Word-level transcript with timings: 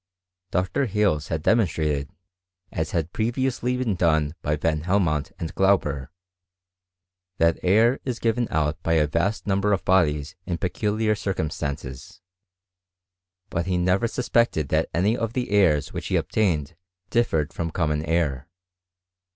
Dr. 0.49 0.87
Hales 0.87 1.27
had 1.27 1.43
de 1.43 1.51
monstrated 1.53 2.09
(as 2.71 2.89
had 2.89 3.13
previously 3.13 3.77
been 3.77 3.93
done 3.93 4.33
by 4.41 4.55
Van 4.55 4.81
Hel 4.81 4.99
inont 4.99 5.31
and 5.37 5.53
Glauber) 5.53 6.09
that 7.37 7.59
air 7.61 7.99
is 8.03 8.17
given 8.17 8.47
out 8.49 8.81
by 8.81 8.93
a 8.93 9.05
vast 9.05 9.45
number 9.45 9.73
of 9.73 9.85
bodies 9.85 10.35
in 10.47 10.57
peculiar 10.57 11.13
circumstances. 11.13 12.19
But 13.51 13.67
he 13.67 13.77
never 13.77 14.07
suspected 14.07 14.69
that 14.69 14.89
any 14.91 15.15
of 15.15 15.33
the 15.33 15.51
airs 15.51 15.93
which 15.93 16.07
he 16.07 16.15
obtained 16.15 16.75
differed 17.11 17.53
from 17.53 17.69
common 17.69 18.03
air. 18.03 18.47